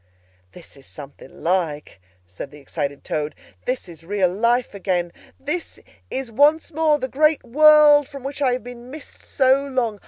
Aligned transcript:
"This 0.53 0.75
is 0.77 0.87
something 0.87 1.43
like!" 1.43 2.01
said 2.25 2.49
the 2.49 2.57
excited 2.57 3.03
Toad. 3.03 3.35
"This 3.65 3.87
is 3.87 4.03
real 4.03 4.33
life 4.33 4.73
again, 4.73 5.11
this 5.39 5.79
is 6.09 6.31
once 6.31 6.73
more 6.73 6.97
the 6.97 7.07
great 7.07 7.43
world 7.43 8.07
from 8.07 8.23
which 8.23 8.41
I 8.41 8.53
have 8.53 8.63
been 8.63 8.89
missed 8.89 9.21
so 9.21 9.63
long! 9.67 9.99